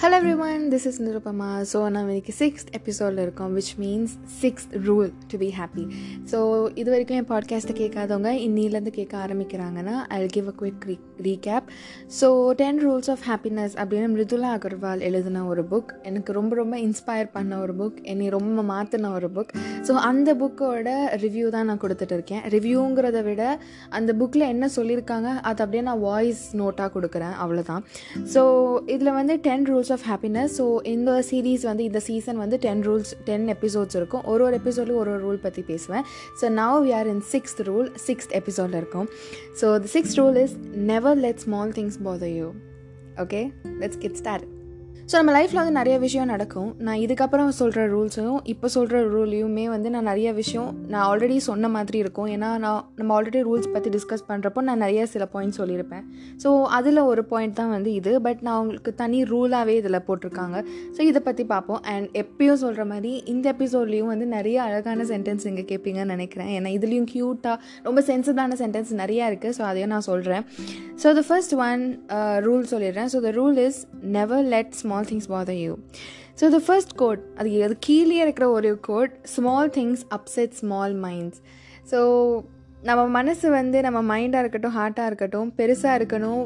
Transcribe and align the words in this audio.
Hello 0.00 0.16
everyone 0.40 0.62
this 0.68 0.86
is 0.86 1.02
Nirupama 1.02 1.48
so 1.72 1.78
நம்ம 1.90 2.10
இன்னைக்கு 2.10 2.34
sixth 2.38 2.70
எபிசோடில் 2.70 3.18
இருக்கோம் 3.18 3.56
which 3.56 3.72
means 3.78 4.12
sixth 4.42 4.72
rule 4.84 5.10
to 5.28 5.38
be 5.38 5.48
happy 5.58 5.84
so 6.30 6.38
இது 6.74 6.90
வரைக்கும் 6.90 7.18
என் 7.18 7.28
பாட்காஸ்ட்டை 7.28 7.74
கேட்காதவங்க 7.74 8.30
இன்னிலேருந்து 8.46 8.88
கேட்க 8.88 9.18
ஆரம்பிக்கிறாங்கன்னா 9.18 9.96
I 10.08 10.26
give 10.26 10.48
a 10.48 10.54
quick 10.60 10.86
re 10.86 10.96
recap 11.26 11.68
so 12.20 12.28
ten 12.62 12.80
rules 12.86 13.10
of 13.14 13.24
happiness 13.30 13.74
அப்படின்னு 13.80 14.08
மிருதுலா 14.14 14.50
அகர்வால் 14.58 15.04
எழுதின 15.08 15.44
ஒரு 15.52 15.64
புக் 15.72 15.92
எனக்கு 16.10 16.30
ரொம்ப 16.38 16.52
ரொம்ப 16.60 16.78
இன்ஸ்பயர் 16.86 17.30
பண்ண 17.36 17.58
ஒரு 17.64 17.74
புக் 17.80 17.98
என்னை 18.12 18.28
ரொம்ப 18.36 18.62
மாற்றின 18.72 19.12
ஒரு 19.18 19.30
புக் 19.36 19.52
ஸோ 19.88 19.92
அந்த 20.10 20.30
புக்கோட 20.42 20.88
ரிவ்யூ 21.24 21.46
தான் 21.56 21.68
நான் 21.70 21.82
கொடுத்துட்டு 21.84 22.14
இருக்கேன். 22.18 22.42
ரிவ்யூங்கிறத 22.54 23.18
விட 23.28 23.42
அந்த 23.98 24.10
புக்கில் 24.20 24.44
என்ன 24.54 24.68
சொல்லியிருக்காங்க 24.76 25.28
அது 25.48 25.62
அப்படியே 25.64 25.82
நான் 25.88 26.02
வாய்ஸ் 26.08 26.42
நோட்டாக 26.60 26.88
கொடுக்குறேன். 26.96 27.34
அவ்வளோதான் 27.42 27.82
ஸோ 28.34 28.42
இதில் 28.94 29.12
வந்து 29.18 29.34
ten 29.46 29.66
rules 29.70 29.92
of 29.96 30.04
happiness 30.10 30.54
so 30.60 30.66
இந்த 30.94 31.10
சீரீஸ் 31.30 31.64
வந்து 31.70 31.84
இந்த 31.90 32.00
சீசன் 32.08 32.38
வந்து 32.44 32.58
டென் 32.66 32.82
ரூல்ஸ் 32.88 33.12
டென் 33.28 33.46
எபிசோட்ஸ் 33.56 33.96
இருக்கும். 34.00 34.24
ஒரு 34.32 34.44
ஒரு 34.46 34.54
எபிசோட்லையும் 34.60 35.02
ஒரு 35.02 35.12
ஒரு 35.14 35.22
ரூல் 35.26 35.40
பற்றி 35.46 35.62
பேசுவேன். 35.70 36.04
So 36.40 36.48
now 36.60 36.78
we 36.86 36.92
are 36.98 37.10
in 37.14 37.24
sixth 37.34 37.60
rule 37.70 37.88
sixth 38.06 38.34
எபிசோடில் 38.40 38.78
இருக்கும். 38.82 39.08
So 39.60 39.66
the 39.84 39.88
sixth 39.96 40.18
rule 40.20 40.38
is 40.44 40.54
never 40.92 41.09
or 41.10 41.16
let 41.16 41.40
small 41.40 41.72
things 41.72 41.96
bother 41.96 42.28
you. 42.28 42.60
Okay, 43.18 43.52
let's 43.64 43.96
get 43.96 44.16
started. 44.16 44.59
So 45.10 45.16
நம்ம 45.18 45.32
லைஃப்பில் 45.36 45.58
வந்து 45.60 45.74
நிறைய 45.78 45.94
விஷயம் 46.02 46.28
நடக்கும். 46.32 46.68
நான் 46.86 47.00
இதுக்கப்புறம் 47.04 47.48
சொல்கிற 47.60 47.84
ரூல்ஸையும் 47.92 48.42
இப்போ 48.52 48.66
சொல்கிற 48.74 48.98
ரூலையுமே 49.14 49.64
வந்து 49.72 49.88
நான் 49.94 50.06
நிறைய 50.10 50.28
விஷயம் 50.38 50.68
நான் 50.92 51.04
ஆல்ரெடி 51.06 51.36
சொன்ன 51.46 51.68
மாதிரி 51.76 51.98
இருக்கும். 52.02 52.28
ஏன்னா 52.34 52.48
நான் 52.64 52.82
நம்ம 52.98 53.14
ஆல்ரெடி 53.16 53.40
ரூல்ஸ் 53.48 53.66
பற்றி 53.76 53.90
டிஸ்கஸ் 53.94 54.22
பண்ணுறப்போ 54.28 54.62
நான் 54.68 54.80
நிறைய 54.84 55.06
சில 55.14 55.26
பாயிண்ட் 55.32 55.56
சொல்லியிருப்பேன். 55.60 56.04
ஸோ 56.42 56.50
அதில் 56.78 57.00
ஒரு 57.12 57.24
பாயிண்ட் 57.32 57.56
தான் 57.60 57.72
வந்து 57.76 57.90
இது. 58.00 58.12
பட் 58.26 58.44
நான் 58.48 58.58
உங்களுக்கு 58.62 58.92
தனி 59.02 59.22
ரூலாகவே 59.32 59.74
இதில் 59.80 59.98
போட்டிருக்காங்க. 60.10 60.60
ஸோ 60.98 61.00
இதை 61.10 61.22
பற்றி 61.30 61.46
பார்ப்போம். 61.54 61.80
அண்ட் 61.94 62.06
எப்பயும் 62.22 62.60
சொல்கிற 62.64 62.84
மாதிரி 62.92 63.12
இந்த 63.34 63.48
எபிசோட்லேயும் 63.54 64.12
வந்து 64.12 64.28
நிறைய 64.36 64.60
அழகான 64.68 65.08
சென்டென்ஸ் 65.12 65.48
இங்கே 65.52 65.66
கேட்பீங்கன்னு 65.72 66.16
நினைக்கிறேன். 66.16 66.52
ஏன்னா 66.58 66.72
இதுலேயும் 66.78 67.10
க்யூட்டாக 67.14 67.58
ரொம்ப 67.88 68.06
சென்சிட்டிவான 68.10 68.60
சென்டென்ஸ் 68.62 68.94
நிறையா 69.02 69.26
இருக்குது 69.32 69.56
ஸோ 69.58 69.64
அதையும் 69.72 69.92
நான் 69.96 70.08
சொல்கிறேன் 70.10 70.46
so 71.02 71.16
the 71.20 71.26
first 71.30 71.56
one 71.68 71.84
rule 72.48 72.64
சொல்லிடுறேன். 72.74 73.10
So 73.16 73.20
the 73.28 73.34
rule 73.40 73.60
is 73.66 73.82
never 74.20 74.46
let 74.56 74.72
small 74.82 74.98
things 75.04 75.28
bother 75.28 75.54
you 75.54 75.72
so 76.40 76.48
the 76.50 76.60
first 76.66 76.94
quote 76.94 77.22
அது 77.38 77.50
அது 77.62 77.76
கீழே 77.80 78.16
இருக்கிற 78.16 78.50
ஒரு 78.50 78.78
quote 78.80 79.12
small 79.36 79.70
things 79.70 80.04
upset 80.10 80.50
small 80.52 80.94
minds 80.94 81.40
so 81.90 82.00
நம்ம 82.88 83.00
மனசு 83.16 83.46
வந்து 83.50 83.78
நம்ம 83.86 83.98
மைண்டாக 84.10 84.42
இருக்கட்டும் 84.42 84.74
ஹார்ட்டாக 84.76 85.08
இருக்கட்டும் 85.10 85.48
பெருசாக 85.58 85.96
இருக்கணும் 85.98 86.42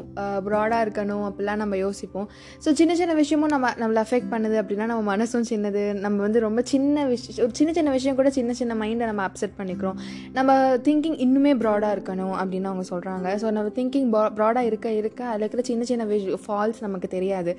ப்ராடாக 0.47 0.79
இருக்கணும் 0.85 1.23
அப்படிலாம் 1.27 1.61
நம்ம 1.61 1.77
யோசிப்போம். 1.83 2.27
ஸோ 2.63 2.69
சின்ன 2.79 2.95
சின்ன 2.99 3.13
விஷயமும் 3.19 3.51
நம்ம 3.53 3.69
நம்மளை 3.81 4.01
அஃபெக்ட் 4.05 4.29
பண்ணுது 4.33 4.55
அப்படின்னா 4.61 4.85
நம்ம 4.91 5.03
மனசும் 5.11 5.45
சின்னது. 5.51 5.83
நம்ம 6.05 6.17
வந்து 6.25 6.39
ரொம்ப 6.47 6.61
சின்ன 6.73 7.05
விஷயம் 7.13 7.39
ஒரு 7.45 7.55
சின்ன 7.59 7.73
சின்ன 7.77 7.91
விஷயம் 7.97 8.17
கூட 8.19 8.31
சின்ன 8.39 8.53
சின்ன 8.61 8.75
மைண்டை 8.81 9.07
நம்ம 9.11 9.23
அப்செட் 9.29 9.55
பண்ணிக்கிறோம். 9.59 9.99
நம்ம 10.37 10.57
திங்கிங் 10.87 11.17
இன்னுமே 11.27 11.53
ப்ராடாக 11.63 11.95
இருக்கணும் 11.97 12.35
அப்படின்னு 12.41 12.69
அவங்க 12.71 12.85
சொல்கிறாங்க 12.93 13.27
ஸோ 13.43 13.49
நம்ம 13.57 13.71
திங்கிங் 13.77 14.09
ப்ராடாக 14.39 14.69
இருக்க 14.71 14.87
இருக்க 15.01 15.23
அதில் 15.29 15.45
இருக்கிற 15.45 15.65
சின்ன 15.71 15.83
சின்ன 15.91 16.05
விஷ் 16.13 16.27
ஃபால்ஸ் 16.47 16.83
நமக்கு 16.87 17.09
தெரியாது. 17.15 17.53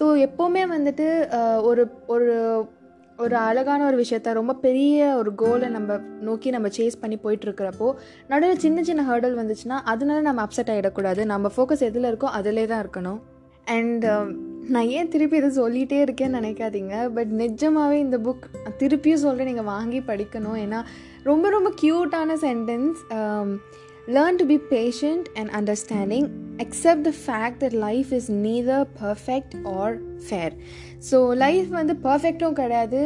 ஸோ 0.00 0.04
எப்போவுமே 0.26 0.64
வந்துட்டு 0.76 1.08
ஒரு 1.70 1.84
ஒரு 2.16 2.34
ஒரு 3.24 3.36
அழகான 3.48 3.80
ஒரு 3.88 3.96
விஷயத்த 4.02 4.32
ரொம்ப 4.38 4.52
பெரிய 4.64 4.96
ஒரு 5.20 5.30
கோலை 5.42 5.68
நம்ம 5.76 5.94
நோக்கி 6.20 6.48
நம்ம 6.54 6.68
சேஸ் 6.78 6.98
பண்ணி 7.02 7.16
போயிட்டுருக்கிறப்போ 7.22 7.88
நடுவில் 8.30 8.62
சின்ன 8.64 8.82
சின்ன 8.88 9.04
ஹேர்டல் 9.08 9.36
வந்துச்சுன்னா 9.40 9.76
அதனால 9.92 10.18
நம்ம 10.26 10.42
அப்செட் 10.46 10.72
ஆகிடக்கூடாது 10.74 11.24
நம்ம 11.32 11.50
ஃபோக்கஸ் 11.54 11.86
எதில் 11.88 12.08
இருக்கோ 12.10 12.30
அதிலே 12.38 12.64
தான் 12.72 12.82
இருக்கணும். 12.84 13.20
அண்ட் 13.76 14.04
um, 14.14 14.28
நான் 14.74 14.90
ஏன் 14.96 15.10
திருப்பி 15.14 15.36
இதை 15.40 15.50
சொல்லிகிட்டே 15.58 15.98
இருக்கேன்னு 16.04 16.38
நினைக்காதீங்க. 16.40 16.94
பட் 17.16 17.32
நிஜமாகவே 17.42 17.96
இந்த 18.04 18.16
புக் 18.26 18.44
திருப்பியும் 18.80 19.24
சொல்கிறேன் 19.24 19.50
நீங்கள் 19.50 19.70
வாங்கி 19.74 20.00
படிக்கணும். 20.10 20.58
ஏன்னா 20.64 20.80
ரொம்ப 21.30 21.48
ரொம்ப 21.56 21.70
க்யூட்டான 21.82 22.36
sentence 22.46 23.00
learn 24.16 24.40
to 24.40 24.46
be 24.52 24.58
patient 24.74 25.28
and 25.38 25.52
understanding 25.60 26.28
accept 26.64 27.06
the 27.08 27.12
fact 27.24 27.60
that 27.64 27.78
life 27.86 28.12
is 28.18 28.30
neither 28.46 28.86
perfect 29.02 29.56
or 29.76 29.96
fair 30.26 30.56
so 31.08 31.18
life 31.42 31.68
வந்து 31.68 31.94
பர்ஃபெக்டும் 32.04 32.54
கிடையாது 32.58 33.00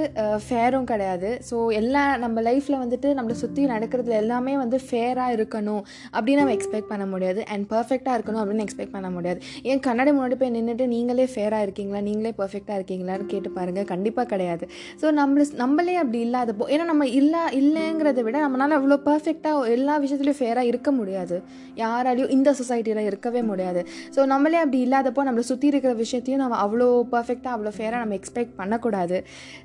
ஃபேரும் 0.44 0.87
கிடையாது. 0.91 1.41
ஸோ 1.48 1.72
எல்லா 1.78 2.16
நம்ம 2.16 2.43
லைஃப்பில் 2.48 2.76
வந்துட்டு 2.82 3.09
நம்மளை 3.19 3.31
சுற்றி 3.31 3.66
நடக்கிறதுல 3.66 4.15
எல்லாமே 4.22 4.56
வந்து 4.56 4.81
ஃபேராக 4.84 5.34
இருக்கணும் 5.37 5.82
அப்படின்னு 6.15 6.41
நம்ம 6.43 6.54
எக்ஸ்பெக்ட் 6.59 6.91
பண்ண 6.93 7.06
முடியாது 7.06 7.47
அண்ட் 7.53 7.66
பர்ஃபெக்டாக 7.72 8.15
இருக்கணும் 8.19 8.43
அப்படின்னு 8.43 8.65
எக்ஸ்பெக்ட் 8.66 8.94
பண்ண 8.97 9.10
முடியாது. 9.10 9.41
ஏன் 9.62 9.82
கண்ணாடி 9.87 10.10
முன்னாடி 10.10 10.38
போய் 10.43 10.54
நின்றுட்டு 10.56 10.87
நீங்களே 10.87 11.26
ஃபேராக 11.34 11.66
இருக்கீங்களா? 11.66 12.00
நீங்களே 12.00 12.32
பர்ஃபெக்டாக 12.41 12.78
இருக்கீங்களான்னு 12.81 13.27
கேட்டு 13.32 13.50
பாருங்கள் 13.50 13.84
கண்டிப்பாக 13.84 14.28
கிடையாது. 14.34 14.69
ஸோ 15.03 15.12
நம்மள 15.21 15.47
நம்மளே 15.54 15.97
அப்படி 15.97 16.21
இல்லாதப்போ 16.28 16.69
ஏன்னா 16.77 16.87
நம்ம 16.92 17.09
இல்லை 17.21 17.42
இல்லைங்கிறத 17.60 18.22
விட 18.28 18.38
நம்மளால் 18.47 18.77
அவ்வளோ 18.78 19.00
பர்ஃபெக்டாக 19.10 19.75
எல்லா 19.77 19.97
விஷயத்துலையும் 20.04 20.41
ஃபேராக 20.42 20.72
இருக்க 20.72 20.91
முடியாது. 20.92 21.38
யாராலையும் 21.77 22.32
இந்த 22.38 22.54
சொசைட்டியில் 22.62 23.03
இருக்கவே 23.10 23.42
முடியாது. 23.42 23.82
ஸோ 24.16 24.21
நம்மளே 24.34 24.62
அப்படி 24.65 24.81
இல்லாதப்போ 24.88 25.25
நம்மளை 25.31 25.47
சுற்றி 25.53 25.69
இருக்கிற 25.75 25.94
விஷயத்தையும் 26.04 26.42
நம்ம 26.44 26.59
அவ்வளோ 26.66 26.91
பர்ஃபெக்டாக 27.15 27.55
அவ்வளோ 27.56 27.72
ஃபேராக 27.78 28.03
நம்ம 28.05 28.19
எக்ஸ்பெக்ட் 28.21 28.55
பண்ணக்கூடாது. 28.61 29.19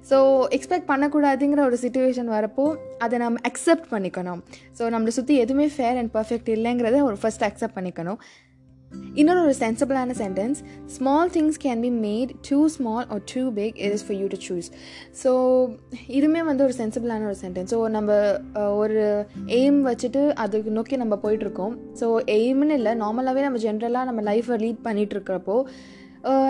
ஸோ 0.09 0.19
எக்ஸ்பெக்ட் 0.57 0.89
பண்ணக்கூடாதுங்கிற 0.93 1.63
ஒரு 1.69 1.79
சுச்சுவேஷன் 1.83 2.31
வரப்போ 2.37 2.65
அதை 2.97 3.19
நம்ம 3.19 3.43
அக்செப்ட் 3.51 3.91
பண்ணிக்கணும். 3.91 4.41
ஸோ 4.79 4.83
நம்மளை 4.95 5.13
சுற்றி 5.19 5.35
எதுவுமே 5.35 5.67
ஃபேர் 5.75 5.99
அண்ட் 6.01 6.13
பர்ஃபெக்ட் 6.17 6.51
இல்லைங்கிறத 6.57 7.03
ஒரு 7.03 7.17
ஃபஸ்ட் 7.23 7.45
அக்செப்ட் 7.49 7.77
பண்ணிக்கணும். 7.79 8.19
இன்னொரு 9.15 9.39
ஒரு 9.45 9.53
சென்சிபிளான 9.61 10.13
sentence 10.21 10.59
small 10.95 11.29
things 11.35 11.59
can 11.63 11.81
be 11.85 11.89
made 12.05 12.31
too 12.49 12.57
small 12.75 13.07
or 13.13 13.21
too 13.33 13.41
big 13.51 13.75
it 13.85 13.93
is 13.93 14.05
for 14.07 14.17
you 14.21 14.27
to 14.33 14.39
choose 14.47 14.67
so 15.23 15.31
இதுவுமே 16.07 16.41
வந்து 16.43 16.63
ஒரு 16.63 16.75
சென்சிபிளான 16.81 17.25
ஒரு 17.31 17.37
சென்டென்ஸ் 17.41 17.73
ஸோ 17.73 17.79
நம்ம 17.87 18.11
ஒரு 18.75 19.01
எய்ம் 19.59 19.79
வச்சுட்டு 19.89 20.23
அதுக்கு 20.45 20.71
நோக்கி 20.71 20.97
நம்ம 21.03 21.17
போயிட்டுருக்கோம் 21.23 21.75
ஸோ 22.01 22.09
எய்ம்னு 22.37 22.77
இல்லை 22.79 22.93
நார்மலாகவே 23.03 23.41
நம்ம 23.41 23.61
ஜென்ரலாக 23.67 24.09
நம்ம 24.11 24.23
லைஃப்பை 24.31 24.57
லீட் 24.65 24.81
பண்ணிகிட்டு 24.83 25.17
இருக்கிறப்போ 25.17 25.57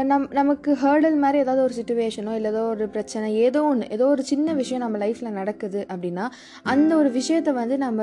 நம் 0.04 0.28
நமக்கு 0.32 0.72
ஹேர்டல் 0.74 1.16
மாதிரி 1.16 1.38
ஏதாவது 1.40 1.64
ஒரு 1.64 1.74
சுச்சுவேஷனோ 1.74 2.34
இல்லை 2.36 2.52
ஏதோ 2.52 2.62
ஒரு 2.64 2.88
பிரச்சனை 2.88 3.36
ஏதோ 3.36 3.64
ஒன்று 3.64 3.90
ஏதோ 3.90 4.06
ஒரு 4.06 4.24
சின்ன 4.24 4.54
விஷயம் 4.54 4.82
நம்ம 4.82 4.98
லைஃப்பில் 4.98 5.32
நடக்குது 5.32 5.86
அப்படின்னா 5.94 6.26
அந்த 6.64 6.96
ஒரு 6.96 7.12
விஷயத்தை 7.12 7.54
வந்து 7.54 7.78
நம்ம 7.78 8.02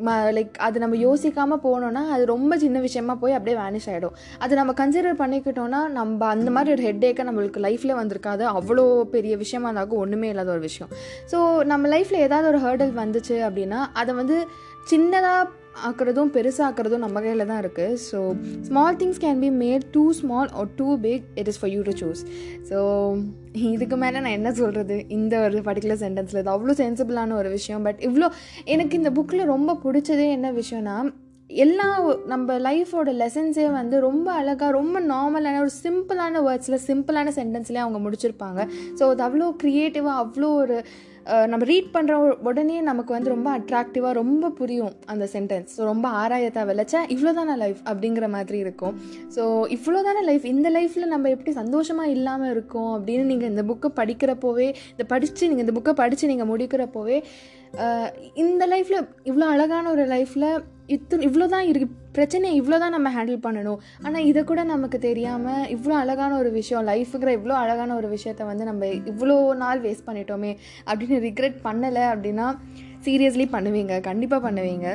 ம 0.00 0.10
லைக் 0.32 0.56
அது 0.56 0.78
நம்ம 0.78 0.96
யோசிக்காமல் 0.96 1.62
போனோன்னா 1.62 2.02
அது 2.08 2.26
ரொம்ப 2.26 2.56
சின்ன 2.58 2.80
விஷயமா 2.80 3.14
போய் 3.14 3.32
அப்படியே 3.32 3.56
வேனிஷ் 3.60 3.88
ஆகிடும் 3.88 4.16
அது 4.38 4.54
நம்ம 4.54 4.72
கன்சிடர் 4.72 5.20
பண்ணிக்கிட்டோன்னா 5.22 5.88
நம்ம 5.88 6.26
அந்த 6.26 6.50
மாதிரி 6.50 6.74
ஒரு 6.74 6.82
ஹெட்டேக்கை 6.88 7.24
நம்மளுக்கு 7.28 7.60
லைஃப்பில் 7.60 7.98
வந்திருக்காது. 8.00 8.44
அவ்வளோ 8.58 9.02
பெரிய 9.02 9.36
விஷயமா 9.36 9.68
இருந்தாலும் 9.68 9.98
ஒன்றுமே 9.98 10.28
இல்லாத 10.28 10.50
ஒரு 10.50 10.60
விஷயம். 10.60 10.90
ஸோ 11.32 11.64
நம்ம 11.64 11.88
லைஃப்பில் 11.88 12.24
ஏதாவது 12.28 12.48
ஒரு 12.48 12.60
ஹேர்டல் 12.66 12.94
வந்துச்சு 13.02 13.38
அப்படின்னா 13.48 13.80
அதை 13.92 14.14
வந்து 14.14 14.48
சின்னதாக 14.90 15.48
ஆக்கிறதும் 15.88 16.32
பெருசாக்கிறதும் 16.34 17.04
நம்ம 17.04 17.20
கையில் 17.20 17.46
தான் 17.46 17.62
இருக்குது 17.62 17.96
so 18.10 18.36
small 18.60 18.96
things 18.96 19.20
can 19.20 19.38
be 19.38 19.50
made 19.64 19.86
too 19.90 20.12
small 20.12 20.50
or 20.50 20.68
too 20.76 20.98
big 20.98 21.22
it 21.34 21.48
is 21.48 21.60
for 21.60 21.70
you 21.70 21.82
to 21.82 21.90
choose 21.90 22.22
so 22.70 22.78
இதுக்கு 23.72 23.96
மேலே 23.96 24.20
நான் 24.20 24.36
என்ன 24.40 24.52
சொல்கிறது 24.52 25.04
இந்த 25.08 25.40
ஒரு 25.40 25.58
பர்டிகுலர் 25.58 26.02
சென்டென்ஸில் 26.04 26.38
இது 26.38 26.50
அவ்வளோ 26.50 26.76
சென்சிபிளான 26.76 27.32
ஒரு 27.32 27.48
விஷயம். 27.48 27.82
பட் 27.82 27.98
இவ்வளோ 27.98 28.28
எனக்கு 28.64 28.96
இந்த 28.96 29.10
புக்கில் 29.10 29.44
ரொம்ப 29.44 29.78
பிடிச்சதே 29.84 30.28
என்ன 30.30 30.52
விஷயம்னா 30.52 31.12
எல்லா 31.50 32.16
நம்ம 32.26 32.58
லைஃபோட 32.58 33.10
லெசன்ஸே 33.12 33.72
வந்து 33.72 34.00
ரொம்ப 34.00 34.32
அழகாக 34.32 34.72
ரொம்ப 34.72 35.00
நார்மலான 35.00 35.60
ஒரு 35.60 35.70
சிம்பிளான 35.82 36.42
வேர்ட்ஸில் 36.42 36.84
சிம்பிளான 36.86 37.32
சென்டென்ஸ்லேயே 37.36 37.82
அவங்க 37.84 38.10
முடிச்சிருப்பாங்க. 38.10 38.68
ஸோ 38.98 39.02
அது 39.08 39.22
அவ்வளோ 39.28 39.48
க்ரியேட்டிவாக 39.62 40.20
அவ்வளோ 40.22 40.48
ஒரு 40.54 40.84
நம்ம 41.50 41.64
ரீட் 41.64 41.90
பண்ணுற 41.94 42.14
உடனே 42.42 42.80
நமக்கு 42.80 43.12
வந்து 43.12 43.32
ரொம்ப 43.34 43.58
அட்ராக்டிவாக 43.58 44.12
ரொம்ப 44.12 44.50
புரியும் 44.50 44.92
அந்த 45.06 45.28
சென்டென்ஸ் 45.32 45.70
ஸோ 45.76 45.84
ரொம்ப 45.84 46.08
ஆராயத்தை 46.08 46.62
விளைச்சா 46.62 47.00
இவ்வளோதானே 47.14 47.56
லைஃப் 47.56 47.80
அப்படிங்கிற 47.84 48.28
மாதிரி 48.28 48.58
இருக்கும். 48.58 48.94
ஸோ 49.36 49.42
இவ்வளோதானே 49.76 50.22
லைஃப் 50.22 50.44
இந்த 50.44 50.70
லைஃப்பில் 50.70 51.06
நம்ம 51.06 51.28
எப்படி 51.28 51.52
சந்தோஷமாக 51.52 52.10
இல்லாமல் 52.10 52.50
இருக்கோம் 52.50 52.92
அப்படின்னு 52.98 53.22
நீங்கள் 53.22 53.48
இந்த 53.48 53.62
புக்கை 53.62 53.90
படிக்கிறப்போவே 53.96 54.68
இந்த 54.90 55.06
படித்து 55.08 55.48
நீங்கள் 55.48 55.66
இந்த 55.66 55.80
புக்கை 55.80 55.94
படித்து 55.94 56.26
நீங்கள் 56.26 56.50
முடிக்கிறப்போவே 56.52 57.18
இந்த 58.34 58.66
லைஃப்பில் 58.66 59.06
இவ்வளோ 59.24 59.48
அழகான 59.48 59.90
ஒரு 59.90 60.06
லைஃப்பில் 60.06 60.48
இத்தனை 60.96 61.26
இவ்வளோ 61.28 61.46
தான் 61.54 61.68
இருக்குது 61.70 61.96
பிரச்சனையை 62.16 62.54
இவ்வளோ 62.60 62.76
தான் 62.82 62.94
நம்ம 62.96 63.08
ஹேண்டில் 63.16 63.44
பண்ணணும். 63.44 63.80
ஆனால் 64.06 64.26
இதை 64.30 64.40
கூட 64.50 64.60
நமக்கு 64.72 64.98
தெரியாமல் 65.08 65.68
இவ்வளோ 65.74 65.94
அழகான 66.02 66.32
ஒரு 66.42 66.50
விஷயம் 66.58 66.84
லைஃபுங்கிற 66.90 67.32
இவ்வளோ 67.38 67.54
அழகான 67.62 67.94
ஒரு 68.00 68.08
விஷயத்த 68.16 68.48
வந்து 68.50 68.64
நம்ம 68.70 68.88
இவ்வளோ 69.12 69.36
நாள் 69.62 69.82
வேஸ்ட் 69.86 70.08
பண்ணிட்டோமே 70.08 70.52
அப்படின்னு 70.88 71.18
ரிக்ரெட் 71.28 71.58
பண்ணலை 71.68 72.04
அப்படின்னா 72.14 72.48
சீரியஸ்லி 73.06 73.46
பண்ணுவீங்க 73.56 73.94
கண்டிப்பாக 74.10 74.42
பண்ணுவீங்க. 74.48 74.88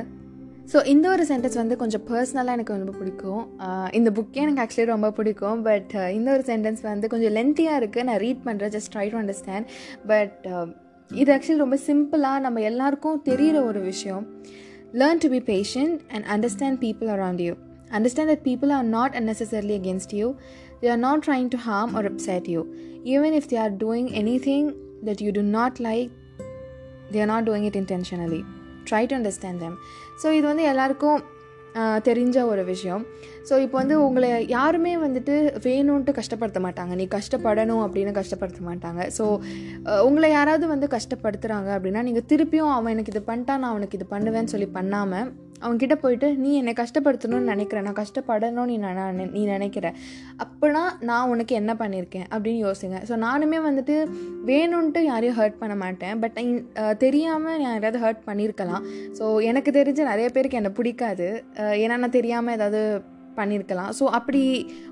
ஸோ 0.72 0.78
இந்த 0.92 1.06
ஒரு 1.14 1.24
சென்டென்ஸ் 1.30 1.58
வந்து 1.62 1.76
கொஞ்சம் 1.82 2.04
பர்சனலாக 2.10 2.58
எனக்கு 2.58 2.76
ரொம்ப 2.76 2.94
பிடிக்கும். 3.00 3.42
இந்த 3.98 4.10
புக்கே 4.18 4.44
எனக்கு 4.46 4.62
ஆக்சுவலி 4.64 4.90
ரொம்ப 4.94 5.10
பிடிக்கும். 5.18 5.60
பட் 5.68 5.94
இந்த 6.18 6.30
ஒரு 6.36 6.44
சென்டென்ஸ் 6.52 6.82
வந்து 6.92 7.12
கொஞ்சம் 7.14 7.36
லென்த்தியாக 7.38 7.80
இருக்குது 7.82 8.08
நான் 8.10 8.22
ரீட் 8.26 8.42
பண்ணுறேன் 8.48 8.74
just 8.76 8.92
try 8.96 9.06
to 9.14 9.20
understand 9.22 9.68
but 10.12 10.46
இது 11.12 11.30
ஆக்சுவலி 11.36 11.64
ரொம்ப 11.66 11.78
சிம்பிளாக 11.90 12.44
நம்ம 12.46 12.62
எல்லாருக்கும் 12.70 13.20
தெரிகிற 13.30 13.58
ஒரு 13.72 13.82
விஷயம். 13.92 14.24
learn 14.95 15.19
to 15.19 15.29
be 15.29 15.41
patient 15.47 16.01
and 16.09 16.25
understand 16.27 16.79
people 16.81 17.09
around 17.09 17.41
you 17.41 17.55
understand 17.91 18.31
that 18.31 18.45
people 18.45 18.73
are 18.73 18.85
not 18.91 19.15
unnecessarily 19.15 19.77
against 19.81 20.15
you 20.15 20.29
they 20.83 20.89
are 20.89 21.01
not 21.01 21.23
trying 21.23 21.49
to 21.49 21.59
harm 21.59 21.95
or 21.95 22.07
upset 22.07 22.49
you 22.49 22.61
even 23.07 23.35
if 23.35 23.49
they 23.49 23.57
are 23.57 23.71
doing 23.81 24.07
anything 24.15 24.65
that 25.03 25.21
you 25.21 25.33
do 25.33 25.43
not 25.51 25.81
like 25.81 26.09
they 27.11 27.21
are 27.21 27.27
not 27.27 27.45
doing 27.45 27.65
it 27.65 27.77
intentionally 27.77 28.41
try 28.85 29.07
to 29.07 29.15
understand 29.15 29.61
them 29.61 29.75
so 30.23 30.31
இது 30.31 30.47
வந்து 30.47 30.63
எல்லாருக்கும் 30.63 31.19
ஆஹ், 31.75 32.01
தெரிஞ்ச 32.01 32.45
ஒரு 32.47 32.65
விஷயம் 32.65 33.03
so 33.50 33.54
இப்போ 33.66 33.78
வந்து 33.82 33.96
உங்களை 34.08 34.30
யாருமே 34.56 34.94
வந்துட்டு 35.06 35.36
வேணும்ன்ட்டு 35.68 36.18
கஷ்டப்படுத்த 36.20 36.60
மாட்டாங்க. 36.66 36.94
நீ 37.02 37.08
கஷ்டப்படணும் 37.18 37.84
அப்படின்னு 37.86 38.14
கஷ்டப்படுத்த 38.20 38.62
மாட்டாங்க. 38.70 39.02
ஸோ 39.18 39.26
உங்களை 40.10 40.30
யாராவது 40.38 40.68
வந்து 40.74 40.90
கஷ்டப்படுத்துகிறாங்க 40.98 41.72
அப்படின்னா 41.78 42.04
நீங்கள் 42.10 42.30
திருப்பியும் 42.34 42.76
அவன் 42.78 42.94
எனக்கு 42.98 43.14
இது 43.16 43.24
பண்ணிட்டா 43.32 43.56
நான் 43.64 43.74
அவனுக்கு 43.74 44.00
இது 44.00 44.08
பண்ணுவேன்னு 44.14 44.54
சொல்லி 44.56 44.70
பண்ணாமல் 44.78 45.28
அவன்கிட்ட 45.66 45.96
போயிட்டு 46.02 46.28
நீ 46.42 46.50
என்னை 46.62 46.74
கஷ்டப்படுத்தணும்னு 46.80 47.52
நினைக்கிற. 47.52 47.80
நான் 47.86 47.98
கஷ்டப்படணும்னு 48.00 48.66
நீ 48.72 48.76
நான் 48.84 49.22
நீ 49.36 49.42
நினைக்கிற. 49.54 49.86
அப்போனா 50.44 50.82
நான் 51.10 51.30
உனக்கு 51.34 51.54
என்ன 51.60 51.72
பண்ணியிருக்கேன்? 51.82 52.28
அப்படின்னு 52.34 52.60
யோசிங்க. 52.68 52.98
ஸோ 53.10 53.14
நானுமே 53.26 53.60
வந்துட்டு 53.68 53.96
வேணும்ன்ட்டு 54.50 55.02
யாரையும் 55.12 55.38
ஹர்ட் 55.40 55.60
பண்ண 55.62 55.76
மாட்டேன். 55.84 56.16
பட் 56.24 56.38
தெரியாமல் 57.06 57.60
நான் 57.64 57.76
யாராவது 57.78 58.02
ஹர்ட் 58.06 58.24
பண்ணியிருக்கலாம். 58.30 58.86
ஸோ 59.20 59.28
எனக்கு 59.50 59.72
தெரிஞ்ச 59.80 60.04
நிறைய 60.12 60.30
பேருக்கு 60.38 60.62
என்னை 60.62 60.74
பிடிக்காது. 60.80 61.30
ஏன்னா 61.84 61.98
நான் 62.04 62.18
தெரியாமல் 62.20 62.58
ஏதாவது 62.60 62.82
பண்ணியிருக்கலாம் 63.40 63.92
ஸோ 64.00 64.06
அப்படி 64.18 64.42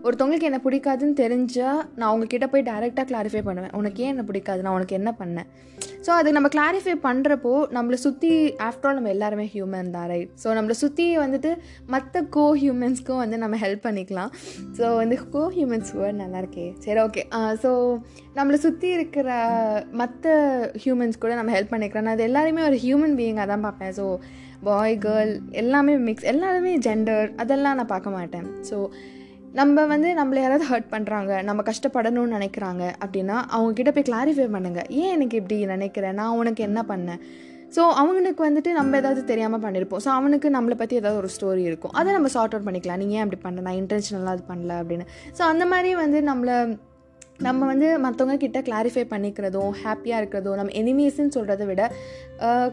ஒருத்தவங்களுக்கு 0.03 0.49
என்ன 0.49 0.59
பிடிக்காதுன்னு 0.65 1.15
தெரிஞ்சால் 1.23 1.81
நான் 1.95 2.09
அவங்கக்கிட்ட 2.11 2.47
போய் 2.53 2.67
டைரெக்டாக 2.69 3.05
கிளாரிஃபை 3.11 3.43
பண்ணுவேன். 3.49 3.75
உனக்கு 3.79 4.03
ஏன் 4.03 4.13
என்ன 4.15 4.25
பிடிக்காது? 4.29 4.61
நான் 4.61 4.77
உனக்கு 4.79 4.99
என்ன 4.99 5.13
பண்ணேன்? 5.19 5.49
ஸோ 6.05 6.11
அது 6.19 6.29
நம்ம 6.35 6.47
கிளாரிஃபை 6.55 6.93
பண்ணுறப்போ 7.05 7.51
நம்மளை 7.75 7.97
சுற்றி 8.05 8.31
ஆஃப்டர் 8.67 8.87
ஆல் 8.89 8.97
நம்ம 8.99 9.11
எல்லாருமே 9.15 9.45
ஹியூமன் 9.53 9.91
தான் 9.95 10.07
ரைட் 10.11 10.31
ஸோ 10.43 10.47
நம்மளை 10.57 10.75
சுற்றி 10.81 11.05
வந்துட்டு 11.23 11.51
மற்ற 11.93 12.23
கோ 12.35 12.45
ஹியூமன்ஸ்க்கும் 12.61 13.21
வந்து 13.23 13.37
நம்ம 13.43 13.57
ஹெல்ப் 13.63 13.85
பண்ணிக்கலாம். 13.87 14.31
ஸோ 14.77 14.83
வந்து 15.01 15.17
கோ 15.35 15.43
ஹியூமன்ஸ் 15.55 15.91
வேர்ட் 15.99 16.21
நல்லா 16.23 16.41
இருக்கே 16.43 16.67
சரி 16.85 17.01
ஓகே 17.05 17.23
ஸோ 17.63 17.71
நம்மளை 18.37 18.59
சுற்றி 18.65 18.89
இருக்கிற 18.97 19.29
மற்ற 20.01 20.35
ஹியூமன்ஸ் 20.85 21.21
கூட 21.23 21.33
நம்ம 21.41 21.53
ஹெல்ப் 21.57 21.73
பண்ணிக்கிறோம் 21.73 22.07
நான் 22.07 22.17
அது 22.17 22.29
எல்லாருமே 22.29 22.63
ஒரு 22.69 22.79
ஹியூமன் 22.85 23.17
பீயிங்காக 23.21 23.47
தான் 23.53 23.65
பார்ப்பேன். 23.67 23.93
ஸோ 23.99 24.05
பாய் 24.67 24.95
கேர்ள் 25.05 25.33
எல்லாமே 25.61 25.93
மிக்ஸ் 26.07 26.29
எல்லாருமே 26.31 26.73
ஜெண்டர் 26.85 27.27
அதெல்லாம் 27.43 27.77
நான் 27.79 27.93
பார்க்க 27.95 28.17
மாட்டேன். 28.17 28.47
ஸோ 28.69 28.77
நம்ம 29.57 29.83
வந்து 29.91 30.09
நம்மளை 30.19 30.39
யாராவது 30.43 30.65
ஹர்ட் 30.69 30.87
பண்ணுறாங்க 30.93 31.31
நம்ம 31.47 31.63
கஷ்டப்படணும்னு 31.67 32.35
நினைக்கிறாங்க 32.37 32.83
அப்படின்னா 33.03 33.35
அவங்கக்கிட்ட 33.55 33.91
போய் 33.95 34.07
கிளாரிஃபை 34.07 34.47
பண்ணுங்கள் 34.55 34.87
ஏன் 35.01 35.11
எனக்கு 35.15 35.35
இப்படி 35.41 35.57
நினைக்கிறேன் 35.73 36.17
நான் 36.19 36.37
உனக்கு 36.41 36.61
என்ன 36.67 36.79
பண்ணேன்? 36.91 37.19
ஸோ 37.75 37.83
அவனுக்கு 38.01 38.41
வந்துட்டு 38.47 38.71
நம்ம 38.77 38.97
ஏதாவது 39.01 39.21
தெரியாமல் 39.31 39.61
பண்ணியிருப்போம் 39.65 40.01
ஸோ 40.05 40.09
அவனுக்கு 40.17 40.49
நம்மளை 40.55 40.77
பற்றி 40.79 40.95
ஏதாவது 41.01 41.19
ஒரு 41.21 41.29
ஸ்டோரி 41.35 41.63
இருக்கும். 41.69 41.93
அதை 41.99 42.09
நம்ம 42.17 42.31
சார்ட் 42.35 42.55
அவுட் 42.55 42.67
பண்ணிக்கலாம். 42.67 42.99
நீங்கள் 43.03 43.17
ஏன் 43.17 43.25
அப்படி 43.25 43.39
பண்ண 43.45 43.65
நான் 43.67 43.79
இன்டென்ஷனலாக 43.81 44.35
அது 44.37 44.43
பண்ணல 44.51 44.73
அப்படின்னு. 44.81 45.05
ஸோ 45.37 45.43
அந்த 45.51 45.65
மாதிரி 45.73 45.91
வந்து 46.03 46.21
நம்மளை 46.31 46.57
நம்ம 47.39 47.65
வந்து 47.65 47.99
மற்றவங்க 47.99 48.37
கிட்ட 48.37 48.61
கிளாரிஃபை 48.61 49.03
பண்ணிக்கிறதும் 49.09 49.71
ஹாப்பியாக 49.83 50.19
இருக்கிறதும் 50.21 50.55
நம்ம 50.55 50.71
எனிமீஸ்ன்னு 50.71 51.35
சொல்கிறத 51.35 51.65
விட 51.65 51.91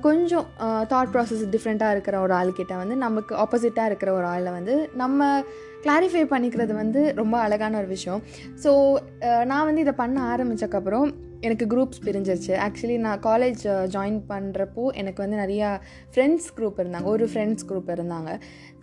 கொஞ்சம் 0.01 0.47
தாட் 0.61 1.13
ப்ராசஸ் 1.13 1.45
டிஃப்ரெண்ட்டாக 1.51 1.91
இருக்கிற 1.91 2.21
ஒரு 2.21 2.35
ஆள்கிட்ட 2.35 2.77
வந்து 2.77 2.97
நமக்கு 2.97 3.35
ஆப்போசிட்டாக 3.35 3.85
இருக்கிற 3.85 4.13
ஒரு 4.13 4.25
ஆளை 4.25 4.53
வந்து 4.53 4.91
நம்ம 4.95 5.43
கிளாரிஃபை 5.83 6.25
பண்ணிக்கிறது 6.35 6.75
வந்து 6.75 7.15
ரொம்ப 7.15 7.39
அழகான 7.39 7.79
ஒரு 7.79 7.87
விஷயம். 7.87 8.23
ஸோ 8.65 8.97
நான் 9.45 9.65
வந்து 9.65 9.81
இதை 9.81 9.93
பண்ண 9.93 10.37
ஆரம்பித்தக்கப்புறம் 10.37 11.15
எனக்கு 11.47 11.67
குரூப்ஸ் 11.73 12.03
பிரிஞ்சிருச்சு. 12.07 12.53
ஆக்சுவலி 12.67 12.97
நான் 13.05 13.21
காலேஜ் 13.21 13.63
ஜாயின் 13.95 14.19
பண்ணுறப்போ 14.33 14.83
எனக்கு 15.01 15.23
வந்து 15.25 15.39
நிறையா 15.43 15.69
ஃப்ரெண்ட்ஸ் 16.15 16.49
குரூப் 16.57 16.81
இருந்தாங்க. 16.83 17.09
ஒரு 17.15 17.27
ஃப்ரெண்ட்ஸ் 17.33 17.67
குரூப் 17.69 17.91
இருந்தாங்க. 17.97 18.31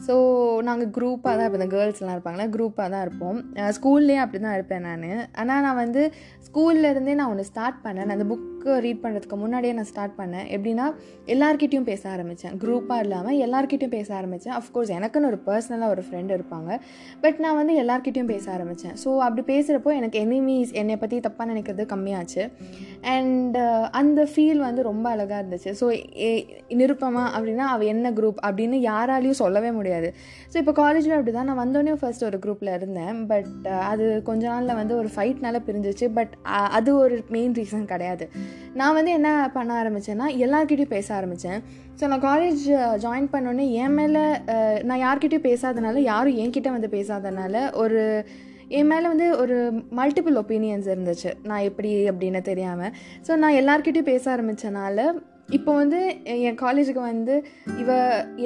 ஸோ 0.07 0.15
நாங்கள் 0.69 0.91
குரூப்பாக 0.97 1.35
தான் 1.37 1.47
இப்போ 1.49 1.67
கேர்ள்ஸ்லாம் 1.75 2.15
இருப்பாங்களே 2.17 2.47
குரூப்பாக 2.55 2.89
தான் 2.93 3.03
இருப்போம். 3.07 3.39
ஸ்கூல்லேயே 3.77 4.21
அப்படி 4.23 4.41
தான் 4.43 4.53
இருப்பேன் 4.53 4.85
நான். 4.87 5.05
ஆனால் 5.43 5.63
நான் 5.67 5.81
வந்து 5.83 6.03
ஸ்கூல்லேருந்தே 6.47 7.15
நான் 7.21 7.31
ஒன்று 7.33 7.49
ஸ்டார்ட் 7.51 7.79
பண்ணேன் 7.85 8.07
நான் 8.09 8.17
அந்த 8.19 8.27
புக்கு 8.67 8.83
ரீட் 8.85 9.01
பண்ணுறதுக்கு 9.03 9.37
முன்னாடியே 9.41 9.73
நான் 9.77 9.87
ஸ்டார்ட் 9.89 10.15
பண்ணேன். 10.19 10.45
எப்படின்னா 10.55 10.85
எல்லார்கிட்டயும் 11.33 11.85
பேச 11.89 12.03
ஆரம்பித்தேன் 12.13 12.55
குரூப்பாக 12.63 13.03
இல்லாமல் 13.05 13.37
எல்லார்கிட்டயும் 13.45 13.93
பேச 13.95 14.09
ஆரம்பித்தேன் 14.19 14.55
அஃப்கோர்ஸ் 14.59 14.91
எனக்குன்னு 14.97 15.29
ஒரு 15.31 15.39
பர்சனலாக 15.47 15.93
ஒரு 15.95 16.03
ஃப்ரெண்ட் 16.07 16.31
இருப்பாங்க. 16.37 16.69
பட் 17.23 17.37
நான் 17.43 17.57
வந்து 17.59 17.73
எல்லார்கிட்டயும் 17.83 18.31
பேச 18.33 18.45
ஆரம்பித்தேன் 18.55 18.95
ஸோ 19.03 19.11
அப்படி 19.27 19.43
பேசுகிறப்போ 19.51 19.91
எனக்கு 19.99 20.17
எனிமீஸ் 20.25 20.73
என்னை 20.81 20.97
பற்றி 21.03 21.19
தப்பாக 21.27 21.47
நினைக்கிறது 21.51 21.85
கம்மியாச்சு. 21.93 22.43
அண்ட் 23.13 23.57
அந்த 24.01 24.21
ஃபீல் 24.31 24.61
வந்து 24.67 24.83
ரொம்ப 24.89 25.05
அழகாக 25.15 25.39
இருந்துச்சு. 25.41 25.73
ஸோ 25.81 25.87
நிருப்பமா 26.81 27.23
அப்படின்னா 27.35 27.67
அவள் 27.75 27.91
என்ன 27.93 28.11
குரூப் 28.19 28.41
அப்படின்னு 28.49 28.79
யாராலையும் 28.89 29.39
சொல்லவே 29.43 29.71
முடியாது. 29.79 30.11
ஸோ 30.51 30.57
இப்போ 30.63 30.75
காலேஜில் 30.81 31.17
அப்படி 31.19 31.35
தான் 31.37 31.49
நான் 31.51 31.61
வந்தோடனே 31.63 31.95
ஃபர்ஸ்ட் 32.03 32.27
ஒரு 32.31 32.39
குரூப்பில் 32.45 32.75
இருந்தேன். 32.77 33.15
பட் 33.31 33.67
அது 33.91 34.07
கொஞ்ச 34.31 34.43
நாளில் 34.53 34.79
வந்து 34.81 34.95
ஒரு 35.01 35.11
ஃபைட்னால 35.15 35.63
பிரிஞ்சிச்சு. 35.69 36.07
பட் 36.19 36.35
அது 36.79 36.91
ஒரு 37.05 37.15
மெயின் 37.37 37.57
ரீசன் 37.61 37.91
கிடையாது. 37.93 38.25
நான் 38.73 38.93
வந்து 38.93 39.11
என்ன 39.11 39.49
பண்ண 39.53 39.83
ஆரம்பித்தேன்னா 39.83 40.27
எல்லாருக்கிட்டையும் 40.45 40.95
பேச 40.97 41.15
ஆரம்பித்தேன் 41.15 41.63
ஸோ 41.99 42.07
நான் 42.07 42.21
காலேஜ் 42.21 42.65
ஜாயின் 43.05 43.31
பண்ணோன்னே 43.31 43.71
என் 43.71 43.93
மேலே 43.93 44.39
நான் 44.83 45.03
யார்கிட்டையும் 45.03 45.47
பேசாதனால 45.49 45.97
யாரும் 45.97 46.37
என்கிட்ட 46.37 46.69
வந்து 46.71 46.87
பேசாதனால 46.87 47.73
ஒரு 47.73 48.27
என் 48.69 48.87
மேலே 48.87 49.07
வந்து 49.07 49.37
ஒரு 49.37 49.71
மல்டிபிள் 49.95 50.35
ஒப்பீனியன்ஸ் 50.35 50.87
இருந்துச்சு. 50.87 51.33
நான் 51.43 51.59
எப்படி 51.59 52.09
அப்படின்னு 52.09 52.41
தெரியாமல் 52.41 52.93
ஸோ 53.27 53.35
நான் 53.35 53.53
எல்லாருக்கிட்டையும் 53.53 54.11
பேச 54.13 54.35
ஆரம்பித்தனால 54.35 55.13
இப்போ 55.55 55.71
வந்து 55.79 55.99
என் 56.47 56.57
காலேஜுக்கு 56.61 57.01
வந்து 57.11 57.35
இவ 57.81 57.91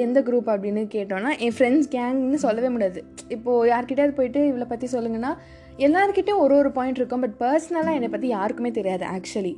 எந்த 0.04 0.18
குரூப் 0.26 0.48
அப்படின்னு 0.52 0.82
கேட்டோன்னா 0.94 1.30
என் 1.44 1.54
ஃப்ரெண்ட்ஸ் 1.56 1.88
கேங்னு 1.94 2.38
சொல்லவே 2.44 2.68
முடியாது. 2.74 3.00
இப்போது 3.36 3.70
யார்கிட்டயாவது 3.70 4.14
போயிட்டு 4.18 4.40
இவளை 4.50 4.66
பற்றி 4.72 4.88
சொல்லுங்கன்னா 4.92 5.32
எல்லாருக்கிட்டையும் 5.86 6.42
ஒரு 6.44 6.54
ஒரு 6.60 6.70
பாயிண்ட் 6.76 7.00
இருக்கும். 7.00 7.24
பட் 7.24 7.36
பர்சனலாக 7.42 7.96
என்னை 7.98 8.10
பற்றி 8.14 8.28
யாருக்குமே 8.36 8.70
தெரியாது 8.78 9.04
ஆக்சுவலி 9.16 9.54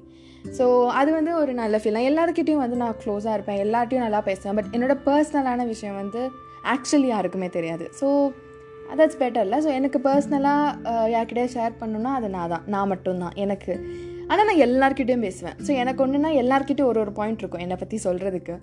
ஸோ 0.59 0.65
அது 1.01 1.11
வந்து 1.19 1.35
ஒரு 1.43 1.53
நல்ல 1.61 1.77
ஃபீல் 1.81 1.97
நான் 1.97 2.09
எல்லாருக்கிட்டையும் 2.13 2.65
வந்து 2.65 2.79
நான் 2.85 2.97
க்ளோஸாக 3.03 3.37
இருப்பேன். 3.37 3.61
எல்லார்ட்டையும் 3.67 4.07
நல்லா 4.07 4.23
பேசுவேன். 4.31 4.57
பட் 4.61 4.73
என்னோட 4.77 4.97
பர்சனலான 5.09 5.67
விஷயம் 5.75 6.01
வந்து 6.03 6.23
ஆக்சுவலி 6.75 7.09
யாருக்குமே 7.15 7.49
தெரியாது. 7.59 7.87
ஸோ 8.01 8.09
தட்ஸ் 8.99 9.21
பெட்டர்ல 9.21 9.59
ஸோ 9.65 9.71
எனக்கு 9.79 9.99
பர்சனலாக 10.09 10.97
யார்கிட்டயே 11.15 11.47
ஷேர் 11.55 11.79
பண்ணணுன்னா 11.83 12.11
அது 12.19 12.29
நான் 12.39 12.53
தான். 12.55 12.67
நான் 12.75 12.91
மட்டும்தான். 12.95 13.37
எனக்கு 13.45 13.75
ஆனால் 14.31 14.47
நான் 14.49 14.65
எல்லாருக்கிட்டேயும் 14.67 15.27
பேசுவேன். 15.29 15.57
ஸோ 15.67 15.71
எனக்கு 15.83 16.03
ஒன்றுனா 16.05 16.33
எல்லாருக்கிட்டே 16.43 16.85
ஒரு 16.91 17.01
ஒரு 17.05 17.15
பாயிண்ட் 17.19 17.43
இருக்கும் 17.43 17.65
என்னை 17.67 17.79
பற்றி 17.83 17.99
சொல்கிறதுக்கு 18.07 18.57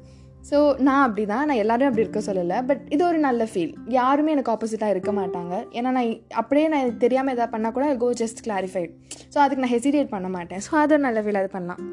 ஸோ 0.49 0.57
நான் 0.87 1.03
அப்படி 1.07 1.23
தான் 1.31 1.45
நான் 1.49 1.61
எல்லாரும் 1.63 1.89
அப்படி 1.89 2.03
இருக்க 2.05 2.21
சொல்லலை. 2.27 2.59
பட் 2.69 2.83
இது 2.95 3.03
ஒரு 3.09 3.19
நல்ல 3.27 3.43
ஃபீல் 3.51 3.73
யாருமே 3.97 4.33
எனக்கு 4.35 4.53
ஆப்போசிட்டாக 4.53 4.93
இருக்க 4.95 5.11
மாட்டாங்க. 5.19 5.53
ஏன்னா 5.77 5.89
நான் 5.97 6.11
அப்படியே 6.41 6.67
நான் 6.73 6.97
தெரியாமல் 7.05 7.35
எதாவது 7.35 7.53
பண்ணால் 7.55 7.75
கூட 7.77 7.93
கோ 8.03 8.11
ஜஸ்ட் 8.23 8.43
கிளாரிஃபைட் 8.47 8.93
ஸோ 9.33 9.39
அதுக்கு 9.45 9.63
நான் 9.65 9.75
ஹெசிடேட் 9.77 10.13
பண்ண 10.15 10.29
மாட்டேன். 10.37 10.63
ஸோ 10.67 10.73
அது 10.83 10.95
ஒரு 10.97 11.05
நல்ல 11.07 11.21
ஃபீல் 11.25 11.41
அது 11.43 11.51
பண்ணலாம். 11.57 11.83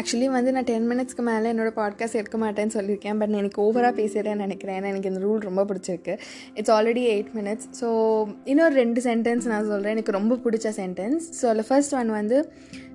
ஆக்சுவலி 0.00 0.28
வந்து 0.30 0.52
நான் 0.52 0.64
டென் 0.64 0.86
மினிட்ஸ்க்கு 0.90 1.22
மேலே 1.22 1.46
என்னோட 1.52 1.70
பாட்காஸ்ட் 1.76 2.18
எடுக்க 2.20 2.38
மாட்டேன்னு 2.38 2.74
சொல்லியிருக்கேன். 2.74 3.18
பட் 3.18 3.30
நான் 3.32 3.42
எனக்கு 3.42 3.60
ஓவராக 3.64 3.92
பேசிடுறேன்னு 4.00 4.44
நினைக்கிறேன். 4.46 4.76
ஏன்னா 4.80 4.90
எனக்கு 4.92 5.10
இந்த 5.12 5.20
ரூல் 5.26 5.38
ரொம்ப 5.38 5.62
பிடிச்சிருக்கு. 5.64 6.14
It's 6.54 6.70
already 6.70 7.04
eight 7.12 7.30
minutes 7.34 7.68
so 7.80 7.88
இன்னொரு 8.44 8.74
ரெண்டு 8.74 9.00
சென்டென்ஸ் 9.00 9.46
நான் 9.46 9.66
சொல்கிறேன் 9.66 9.94
எனக்கு 9.96 10.12
ரொம்ப 10.12 10.38
பிடிச்ச 10.44 10.72
சென்டென்ஸ் 10.80 11.24
ஸோ 11.40 11.46
அதில் 11.46 11.68
ஃபர்ஸ்ட் 11.68 11.94
ஒன் 11.94 12.10
வந்து 12.10 12.38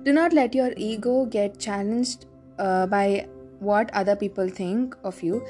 do 0.02 0.12
not 0.12 0.32
let 0.32 0.56
your 0.60 0.76
ego 0.90 1.26
get 1.30 1.56
challenged 1.68 2.24
by 2.90 3.06
what 3.60 3.90
other 4.02 4.20
people 4.24 4.50
think 4.62 4.92
of 5.02 5.22
you 5.24 5.40